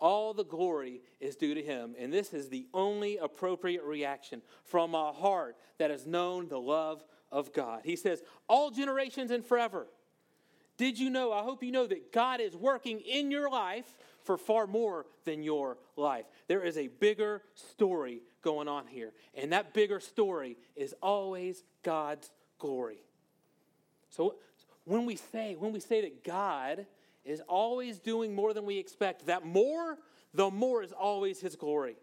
[0.00, 4.94] All the glory is due to him, and this is the only appropriate reaction from
[4.94, 7.82] a heart that has known the love of God.
[7.84, 9.86] He says, All generations and forever.
[10.76, 11.32] Did you know?
[11.32, 15.42] I hope you know that God is working in your life for far more than
[15.42, 16.24] your life.
[16.48, 19.12] There is a bigger story going on here.
[19.34, 23.02] And that bigger story is always God's glory.
[24.10, 24.36] So
[24.84, 26.86] when we say, when we say that God
[27.24, 29.98] is always doing more than we expect, that more,
[30.34, 31.96] the more is always his glory.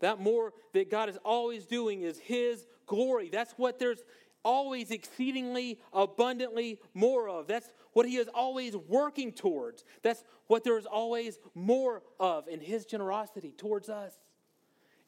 [0.00, 3.28] That more that God is always doing is his glory.
[3.30, 4.02] That's what there's
[4.44, 7.48] always exceedingly abundantly more of.
[7.48, 9.84] That's what he is always working towards.
[10.02, 14.12] That's what there's always more of in his generosity towards us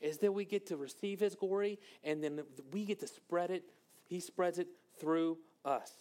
[0.01, 3.65] is that we get to receive his glory and then we get to spread it.
[4.07, 4.69] He spreads it
[5.01, 5.93] through us.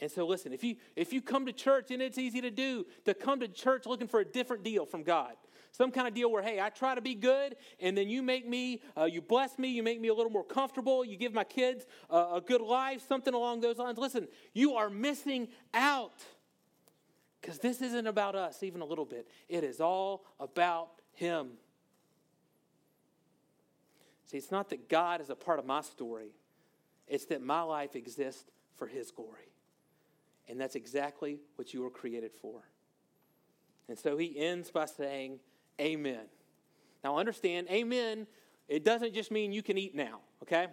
[0.00, 2.84] And so listen, if you if you come to church and it's easy to do
[3.04, 5.34] to come to church looking for a different deal from God.
[5.72, 8.46] Some kind of deal where, hey, I try to be good, and then you make
[8.46, 11.44] me, uh, you bless me, you make me a little more comfortable, you give my
[11.44, 13.96] kids uh, a good life, something along those lines.
[13.96, 16.22] Listen, you are missing out
[17.40, 19.28] because this isn't about us even a little bit.
[19.48, 21.52] It is all about Him.
[24.32, 26.30] See, it's not that God is a part of my story,
[27.06, 28.44] it's that my life exists
[28.76, 29.52] for His glory.
[30.48, 32.62] And that's exactly what you were created for.
[33.88, 35.38] And so he ends by saying,
[35.80, 36.24] Amen.
[37.04, 38.26] Now understand, Amen,
[38.68, 40.68] it doesn't just mean you can eat now, okay?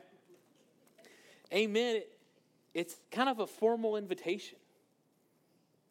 [1.53, 2.17] Amen, it,
[2.73, 4.57] it's kind of a formal invitation.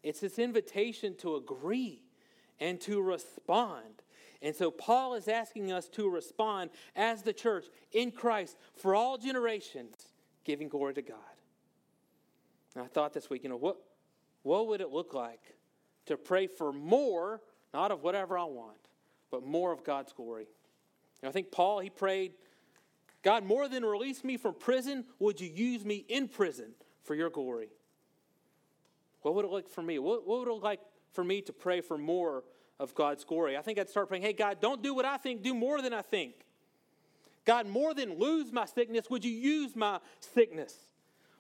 [0.03, 2.03] It's this invitation to agree
[2.61, 4.03] and to respond
[4.41, 9.19] and so Paul is asking us to respond as the church in Christ for all
[9.19, 9.95] generations,
[10.45, 11.19] giving glory to God.
[12.75, 13.79] And I thought this week, you know, what,
[14.43, 15.41] what would it look like
[16.07, 17.41] to pray for more,
[17.75, 18.79] not of whatever I want,
[19.31, 20.47] but more of God's glory?
[21.21, 22.33] And I think Paul, he prayed,
[23.23, 27.31] God, more than release me from prison, would you use me in prison for your
[27.31, 27.71] glory?
[29.23, 29.99] What would it look for me?
[29.99, 30.81] What, what would it look like
[31.13, 32.45] for me to pray for more
[32.81, 33.57] of God's glory.
[33.57, 35.93] I think I'd start praying, hey, God, don't do what I think, do more than
[35.93, 36.35] I think.
[37.45, 40.75] God, more than lose my sickness, would you use my sickness?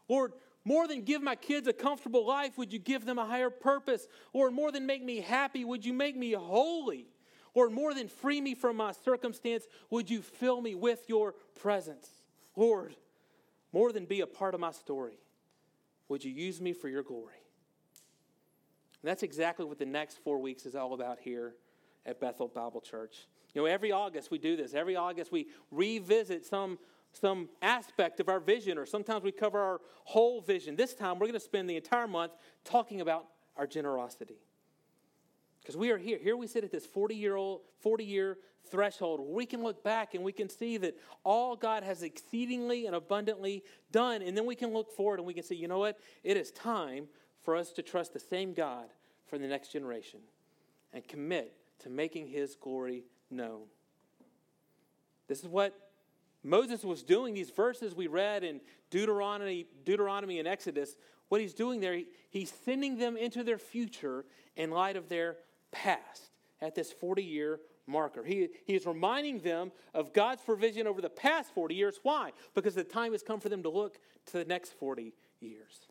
[0.09, 0.33] Lord,
[0.65, 4.07] more than give my kids a comfortable life, would you give them a higher purpose?
[4.33, 7.07] Lord, more than make me happy, would you make me holy?
[7.55, 12.09] Lord, more than free me from my circumstance, would you fill me with your presence?
[12.57, 12.95] Lord,
[13.73, 15.19] more than be a part of my story,
[16.09, 17.35] would you use me for your glory?
[19.03, 21.55] And that's exactly what the next four weeks is all about here
[22.05, 23.27] at Bethel Bible Church.
[23.55, 24.75] You know, every August we do this.
[24.75, 26.79] Every August we revisit some,
[27.13, 30.77] some aspect of our vision, or sometimes we cover our whole vision.
[30.77, 32.33] This time we're going to spend the entire month
[32.65, 34.39] talking about our generosity.
[35.61, 36.19] Because we are here.
[36.19, 38.39] Here we sit at this 40 year old, 40 year
[38.71, 42.95] threshold we can look back and we can see that all God has exceedingly and
[42.95, 44.23] abundantly done.
[44.23, 45.99] And then we can look forward and we can say, you know what?
[46.23, 47.09] It is time
[47.49, 48.85] for us to trust the same God
[49.25, 50.21] for the next generation
[50.93, 53.63] and commit to making his glory known.
[55.29, 55.73] This is what
[56.45, 57.33] Moses was doing.
[57.33, 60.95] These verses we read in Deuteronomy, Deuteronomy and Exodus,
[61.31, 65.39] what he's doing there, he's sending them into their future in light of their
[65.73, 66.25] past
[66.61, 68.25] at this 40 year marker.
[68.25, 71.99] He, he is reminding them of God's provision over the past 40 years.
[72.03, 72.33] Why?
[72.55, 75.89] Because the time has come for them to look to the next 40 years.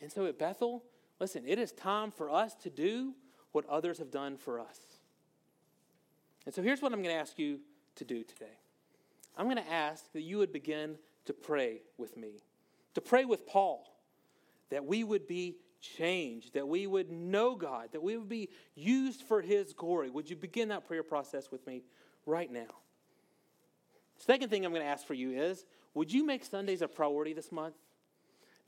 [0.00, 0.84] And so at Bethel,
[1.18, 3.14] listen, it is time for us to do
[3.52, 4.78] what others have done for us.
[6.46, 7.60] And so here's what I'm going to ask you
[7.96, 8.58] to do today
[9.36, 12.40] I'm going to ask that you would begin to pray with me,
[12.94, 13.86] to pray with Paul,
[14.70, 19.22] that we would be changed, that we would know God, that we would be used
[19.22, 20.10] for His glory.
[20.10, 21.82] Would you begin that prayer process with me
[22.26, 22.66] right now?
[24.16, 27.32] Second thing I'm going to ask for you is would you make Sundays a priority
[27.32, 27.74] this month?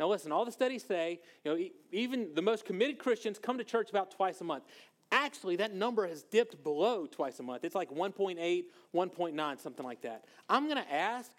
[0.00, 3.64] Now, listen, all the studies say, you know, even the most committed Christians come to
[3.64, 4.64] church about twice a month.
[5.12, 7.64] Actually, that number has dipped below twice a month.
[7.64, 10.24] It's like 1.8, 1.9, something like that.
[10.48, 11.30] I'm going to ask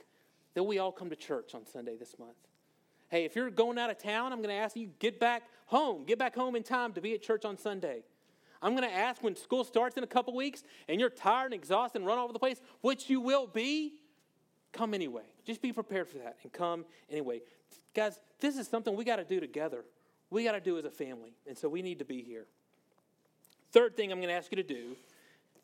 [0.53, 2.35] that we all come to church on Sunday this month.
[3.09, 6.05] Hey, if you're going out of town, I'm going to ask you get back home.
[6.05, 8.03] Get back home in time to be at church on Sunday.
[8.61, 11.55] I'm going to ask when school starts in a couple weeks and you're tired and
[11.55, 13.93] exhausted and run all over the place, which you will be,
[14.71, 15.23] come anyway.
[15.45, 17.41] Just be prepared for that and come anyway.
[17.93, 19.83] Guys, this is something we got to do together.
[20.29, 21.33] We got to do as a family.
[21.47, 22.45] And so we need to be here.
[23.71, 24.95] Third thing I'm going to ask you to do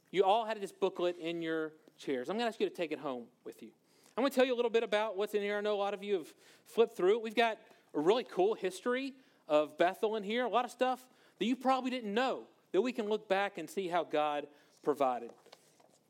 [0.09, 2.29] you all had this booklet in your chairs.
[2.29, 3.69] I'm going to ask you to take it home with you.
[4.15, 5.57] I'm going to tell you a little bit about what's in here.
[5.57, 6.33] I know a lot of you have
[6.65, 7.21] flipped through it.
[7.21, 7.57] We've got
[7.93, 9.13] a really cool history
[9.47, 11.05] of Bethel in here, a lot of stuff
[11.39, 14.47] that you probably didn't know that we can look back and see how God
[14.83, 15.31] provided.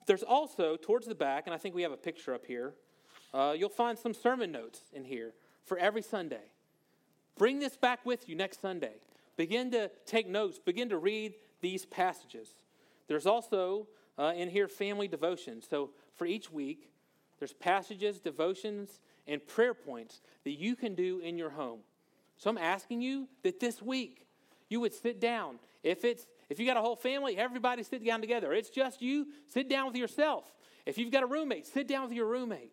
[0.05, 2.73] There's also, towards the back, and I think we have a picture up here,
[3.33, 5.33] uh, you'll find some sermon notes in here
[5.65, 6.51] for every Sunday.
[7.37, 8.95] Bring this back with you next Sunday.
[9.35, 12.49] Begin to take notes, begin to read these passages.
[13.07, 13.87] There's also
[14.17, 15.67] uh, in here family devotions.
[15.69, 16.89] So for each week,
[17.39, 21.79] there's passages, devotions, and prayer points that you can do in your home.
[22.37, 24.25] So I'm asking you that this week
[24.69, 25.59] you would sit down.
[25.83, 28.53] If it's if you got a whole family, everybody sit down together.
[28.53, 30.45] It's just you, sit down with yourself.
[30.85, 32.71] If you've got a roommate, sit down with your roommate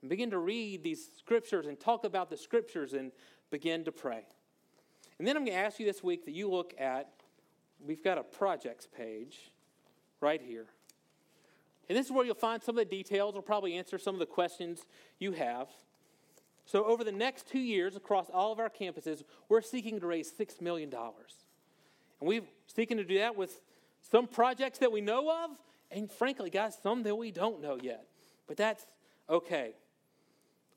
[0.00, 3.12] and begin to read these scriptures and talk about the scriptures and
[3.50, 4.24] begin to pray.
[5.18, 7.08] And then I'm going to ask you this week that you look at
[7.84, 9.50] we've got a projects page
[10.20, 10.66] right here.
[11.88, 13.34] And this is where you'll find some of the details.
[13.34, 14.86] We'll probably answer some of the questions
[15.18, 15.68] you have.
[16.64, 20.32] So, over the next two years, across all of our campuses, we're seeking to raise
[20.32, 20.92] $6 million.
[20.92, 23.60] And we're seeking to do that with
[24.10, 25.50] some projects that we know of,
[25.92, 28.06] and frankly, guys, some that we don't know yet.
[28.48, 28.84] But that's
[29.28, 29.74] okay.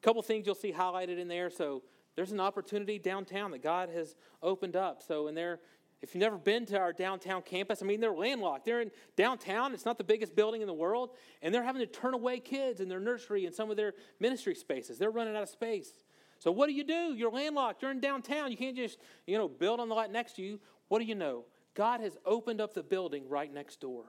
[0.02, 1.50] A couple things you'll see highlighted in there.
[1.50, 1.84] So,
[2.16, 5.02] there's an opportunity downtown that God has opened up.
[5.02, 5.60] So, in there,
[6.02, 8.66] if you've never been to our downtown campus, I mean, they're landlocked.
[8.66, 9.74] They're in downtown.
[9.74, 11.12] It's not the biggest building in the world.
[11.42, 14.56] And they're having to turn away kids in their nursery and some of their ministry
[14.56, 14.98] spaces.
[14.98, 15.92] They're running out of space.
[16.40, 17.14] So what do you do?
[17.14, 17.82] You're landlocked.
[17.82, 18.50] You're in downtown.
[18.50, 20.60] You can't just, you know, build on the lot next to you.
[20.88, 21.44] What do you know?
[21.74, 24.06] God has opened up the building right next door.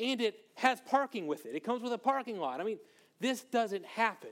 [0.00, 1.54] And it has parking with it.
[1.54, 2.60] It comes with a parking lot.
[2.60, 2.78] I mean,
[3.20, 4.30] this doesn't happen.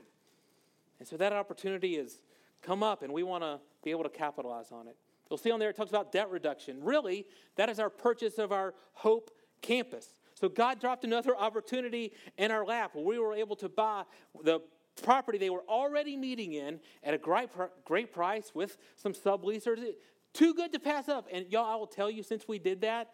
[0.99, 2.21] And so that opportunity has
[2.61, 4.95] come up, and we want to be able to capitalize on it.
[5.29, 6.83] You'll see on there it talks about debt reduction.
[6.83, 9.31] Really, that is our purchase of our Hope
[9.61, 10.13] campus.
[10.35, 14.03] So God dropped another opportunity in our lap where we were able to buy
[14.43, 14.59] the
[15.01, 17.49] property they were already meeting in at a great,
[17.83, 19.93] great price with some subleasers.
[20.33, 21.27] Too good to pass up.
[21.31, 23.11] And y'all, I will tell you, since we did that,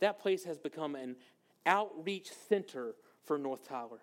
[0.00, 1.16] that place has become an
[1.64, 4.00] outreach center for North Tyler.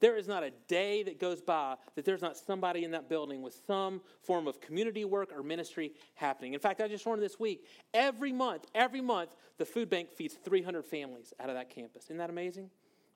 [0.00, 3.42] There is not a day that goes by that there's not somebody in that building
[3.42, 6.52] with some form of community work or ministry happening.
[6.52, 10.34] In fact, I just learned this week every month, every month, the food bank feeds
[10.34, 12.04] 300 families out of that campus.
[12.04, 12.70] Isn't that amazing?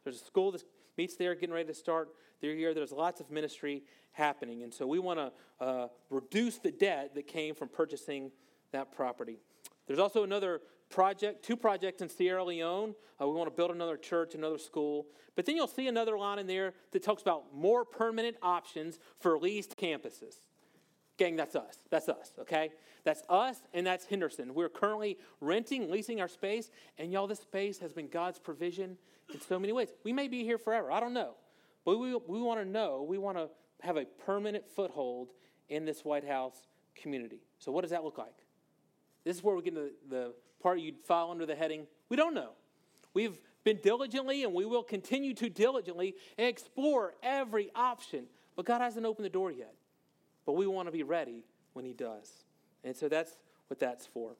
[0.04, 0.64] There's a school that
[0.96, 2.08] meets there, getting ready to start
[2.40, 2.72] their year.
[2.72, 4.62] There's lots of ministry happening.
[4.62, 8.30] And so we want to uh, reduce the debt that came from purchasing
[8.72, 9.38] that property.
[9.86, 12.94] There's also another project, two projects in Sierra Leone.
[13.20, 15.06] Uh, we want to build another church, another school.
[15.36, 19.38] But then you'll see another line in there that talks about more permanent options for
[19.38, 20.34] leased campuses.
[21.16, 21.76] Gang, that's us.
[21.90, 22.70] That's us, okay?
[23.04, 24.54] That's us and that's Henderson.
[24.54, 28.96] We're currently renting, leasing our space, and y'all, this space has been God's provision
[29.32, 29.88] in so many ways.
[30.02, 30.90] We may be here forever.
[30.90, 31.34] I don't know.
[31.84, 33.48] But we, we want to know, we want to
[33.80, 35.28] have a permanent foothold
[35.68, 37.40] in this Whitehouse community.
[37.58, 38.34] So, what does that look like?
[39.24, 42.34] This is where we get into the part you'd file under the heading, we don't
[42.34, 42.50] know.
[43.14, 49.06] We've been diligently and we will continue to diligently explore every option, but God hasn't
[49.06, 49.74] opened the door yet.
[50.46, 52.44] But we want to be ready when He does.
[52.84, 53.36] And so that's
[53.68, 54.36] what that's for.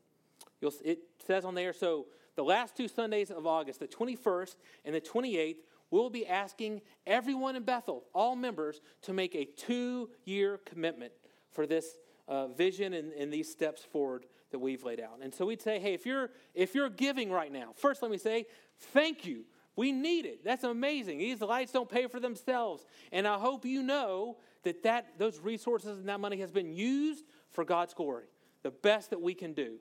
[0.61, 2.07] You'll, it says on there, so
[2.37, 5.57] the last two Sundays of August, the 21st and the 28th,
[5.91, 11.13] we'll be asking everyone in Bethel, all members, to make a two year commitment
[11.53, 15.19] for this uh, vision and, and these steps forward that we've laid out.
[15.23, 18.19] And so we'd say, hey, if you're if you're giving right now, first let me
[18.19, 18.47] say,
[18.79, 19.45] thank you.
[19.77, 20.45] We need it.
[20.45, 21.19] That's amazing.
[21.19, 22.85] These lights don't pay for themselves.
[23.13, 27.25] And I hope you know that, that those resources and that money has been used
[27.51, 28.27] for God's glory,
[28.63, 29.77] the best that we can do.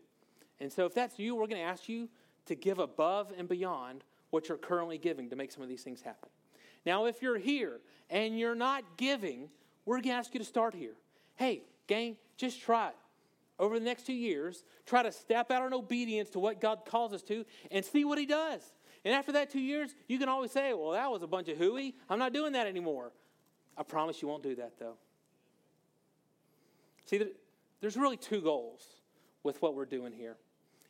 [0.59, 2.07] And so if that's you, we're going to ask you
[2.45, 6.01] to give above and beyond what you're currently giving to make some of these things
[6.01, 6.29] happen.
[6.85, 9.49] Now, if you're here and you're not giving,
[9.85, 10.93] we're going to ask you to start here.
[11.35, 12.95] Hey, gang, just try it
[13.59, 17.13] over the next two years, try to step out in obedience to what God calls
[17.13, 18.61] us to and see what He does.
[19.05, 21.57] And after that two years, you can always say, well, that was a bunch of
[21.57, 21.95] hooey.
[22.09, 23.11] I'm not doing that anymore.
[23.77, 24.95] I promise you won't do that, though.
[27.05, 27.23] See,
[27.81, 28.85] there's really two goals
[29.43, 30.37] with what we're doing here.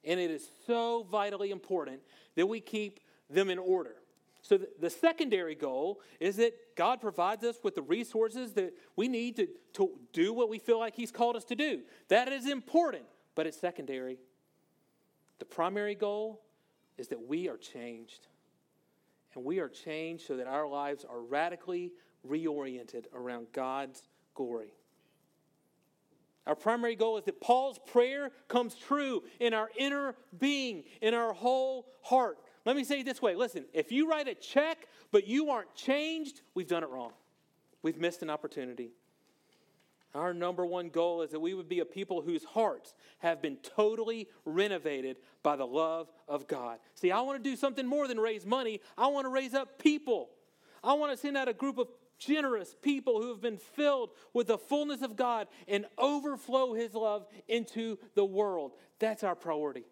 [0.04, 2.02] And it is so vitally important
[2.36, 3.00] that we keep
[3.30, 3.96] them in order.
[4.42, 9.36] So, the, secondary goal is that God provides us with the resources that we need
[9.36, 11.82] to, to do what we feel like He's called us to do.
[12.08, 13.04] That is important,
[13.36, 14.18] but it's secondary.
[15.40, 16.42] The primary goal
[16.98, 18.28] is that we are changed.
[19.36, 21.92] And we are changed so that our lives are radically
[22.28, 24.74] reoriented around God's glory.
[26.48, 31.34] Our primary goal is that Paul's prayer comes true in our inner being, in our
[31.34, 32.40] whole heart.
[32.70, 35.74] Let me say it this way listen, if you write a check but you aren't
[35.74, 37.14] changed, we've done it wrong.
[37.82, 38.92] We've missed an opportunity.
[40.14, 43.58] Our number one goal is that we would be a people whose hearts have been
[43.64, 46.78] totally renovated by the love of God.
[46.94, 49.80] See, I want to do something more than raise money, I want to raise up
[49.80, 50.30] people.
[50.84, 51.88] I want to send out a group of
[52.20, 57.26] generous people who have been filled with the fullness of God and overflow His love
[57.48, 58.74] into the world.
[59.00, 59.86] That's our priority.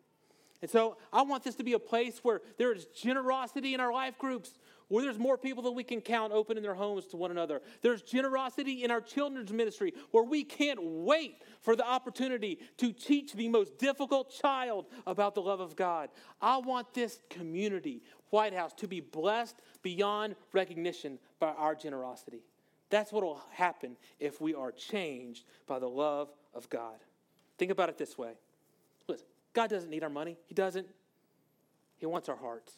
[0.62, 3.94] And so I want this to be a place where there is generosity in our
[3.94, 7.30] life groups, where there's more people that we can count opening their homes to one
[7.30, 7.62] another.
[7.82, 13.34] There's generosity in our children's ministry, where we can't wait for the opportunity to teach
[13.34, 16.10] the most difficult child about the love of God.
[16.42, 18.02] I want this community,
[18.32, 22.42] Whitehouse, to be blessed beyond recognition by our generosity.
[22.90, 26.96] That's what will happen if we are changed by the love of God.
[27.58, 28.34] Think about it this way
[29.58, 30.86] God doesn't need our money, He doesn't.
[31.98, 32.74] He wants our hearts.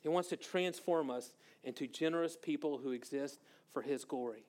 [0.00, 1.32] He wants to transform us
[1.64, 3.40] into generous people who exist
[3.72, 4.44] for His glory.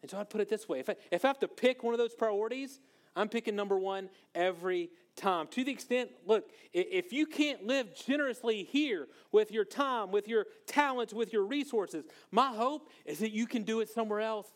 [0.00, 1.92] And so I'd put it this way if I, if I have to pick one
[1.92, 2.80] of those priorities,
[3.14, 5.48] I'm picking number one every time.
[5.48, 10.46] To the extent, look, if you can't live generously here with your time, with your
[10.66, 14.48] talents, with your resources, my hope is that you can do it somewhere else.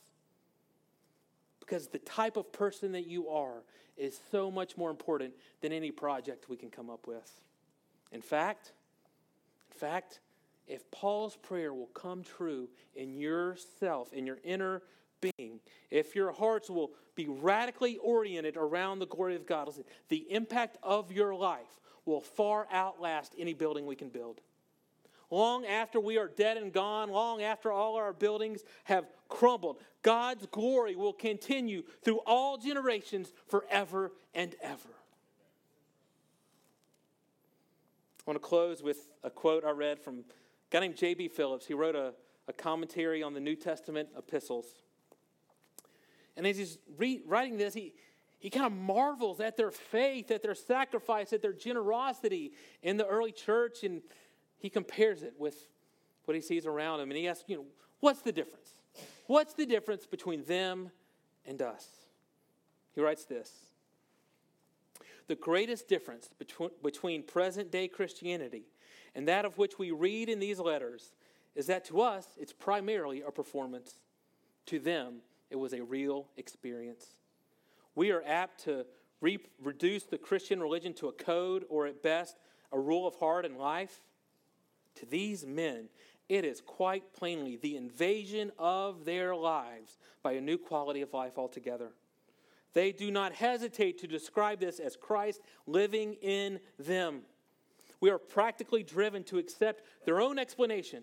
[1.59, 3.63] Because the type of person that you are
[4.01, 7.31] is so much more important than any project we can come up with.
[8.13, 8.73] In fact,
[9.73, 10.21] in fact,
[10.67, 14.83] if Paul's prayer will come true in yourself, in your inner
[15.21, 19.69] being, if your hearts will be radically oriented around the glory of God,
[20.09, 24.41] the impact of your life will far outlast any building we can build.
[25.31, 30.47] Long after we are dead and gone, long after all our buildings have crumbled, God's
[30.47, 34.89] glory will continue through all generations forever and ever.
[38.27, 40.23] I want to close with a quote I read from a
[40.71, 41.29] guy named J.B.
[41.29, 41.67] Phillips.
[41.67, 42.13] He wrote a,
[42.49, 44.67] a commentary on the New Testament epistles.
[46.37, 47.95] And as he's re- writing this, he,
[48.39, 52.53] he kind of marvels at their faith, at their sacrifice, at their generosity
[52.83, 53.85] in the early church.
[53.85, 54.03] And
[54.61, 55.57] he compares it with
[56.25, 57.11] what he sees around him.
[57.11, 57.65] And he asks, you know,
[57.99, 58.71] what's the difference?
[59.27, 60.91] What's the difference between them
[61.45, 61.87] and us?
[62.95, 63.51] He writes this
[65.27, 68.65] The greatest difference between, between present day Christianity
[69.15, 71.13] and that of which we read in these letters
[71.55, 73.95] is that to us, it's primarily a performance.
[74.67, 75.17] To them,
[75.51, 77.07] it was a real experience.
[77.95, 78.87] We are apt to
[79.21, 82.37] re- reduce the Christian religion to a code or, at best,
[82.73, 84.01] a rule of heart and life.
[85.01, 85.89] To these men,
[86.29, 91.37] it is quite plainly the invasion of their lives by a new quality of life
[91.37, 91.91] altogether.
[92.73, 97.23] They do not hesitate to describe this as Christ living in them.
[98.01, 101.03] We are practically driven to accept their own explanation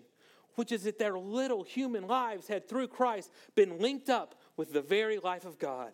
[0.58, 4.82] which is that their little human lives had, through Christ, been linked up with the
[4.82, 5.92] very life of God.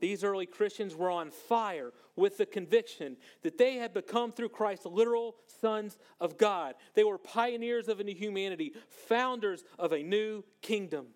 [0.00, 4.84] These early Christians were on fire with the conviction that they had become, through Christ,
[4.84, 6.74] literal sons of God.
[6.94, 11.06] They were pioneers of a new humanity, founders of a new kingdom.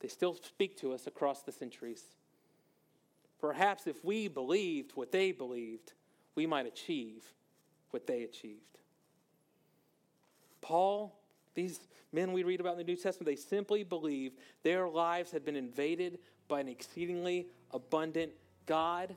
[0.00, 2.04] They still speak to us across the centuries.
[3.40, 5.92] Perhaps if we believed what they believed,
[6.34, 7.24] we might achieve
[7.90, 8.60] what they achieved.
[10.60, 11.20] Paul
[11.54, 11.80] these
[12.12, 15.56] men we read about in the New Testament, they simply believed their lives had been
[15.56, 18.32] invaded by an exceedingly abundant
[18.66, 19.16] God,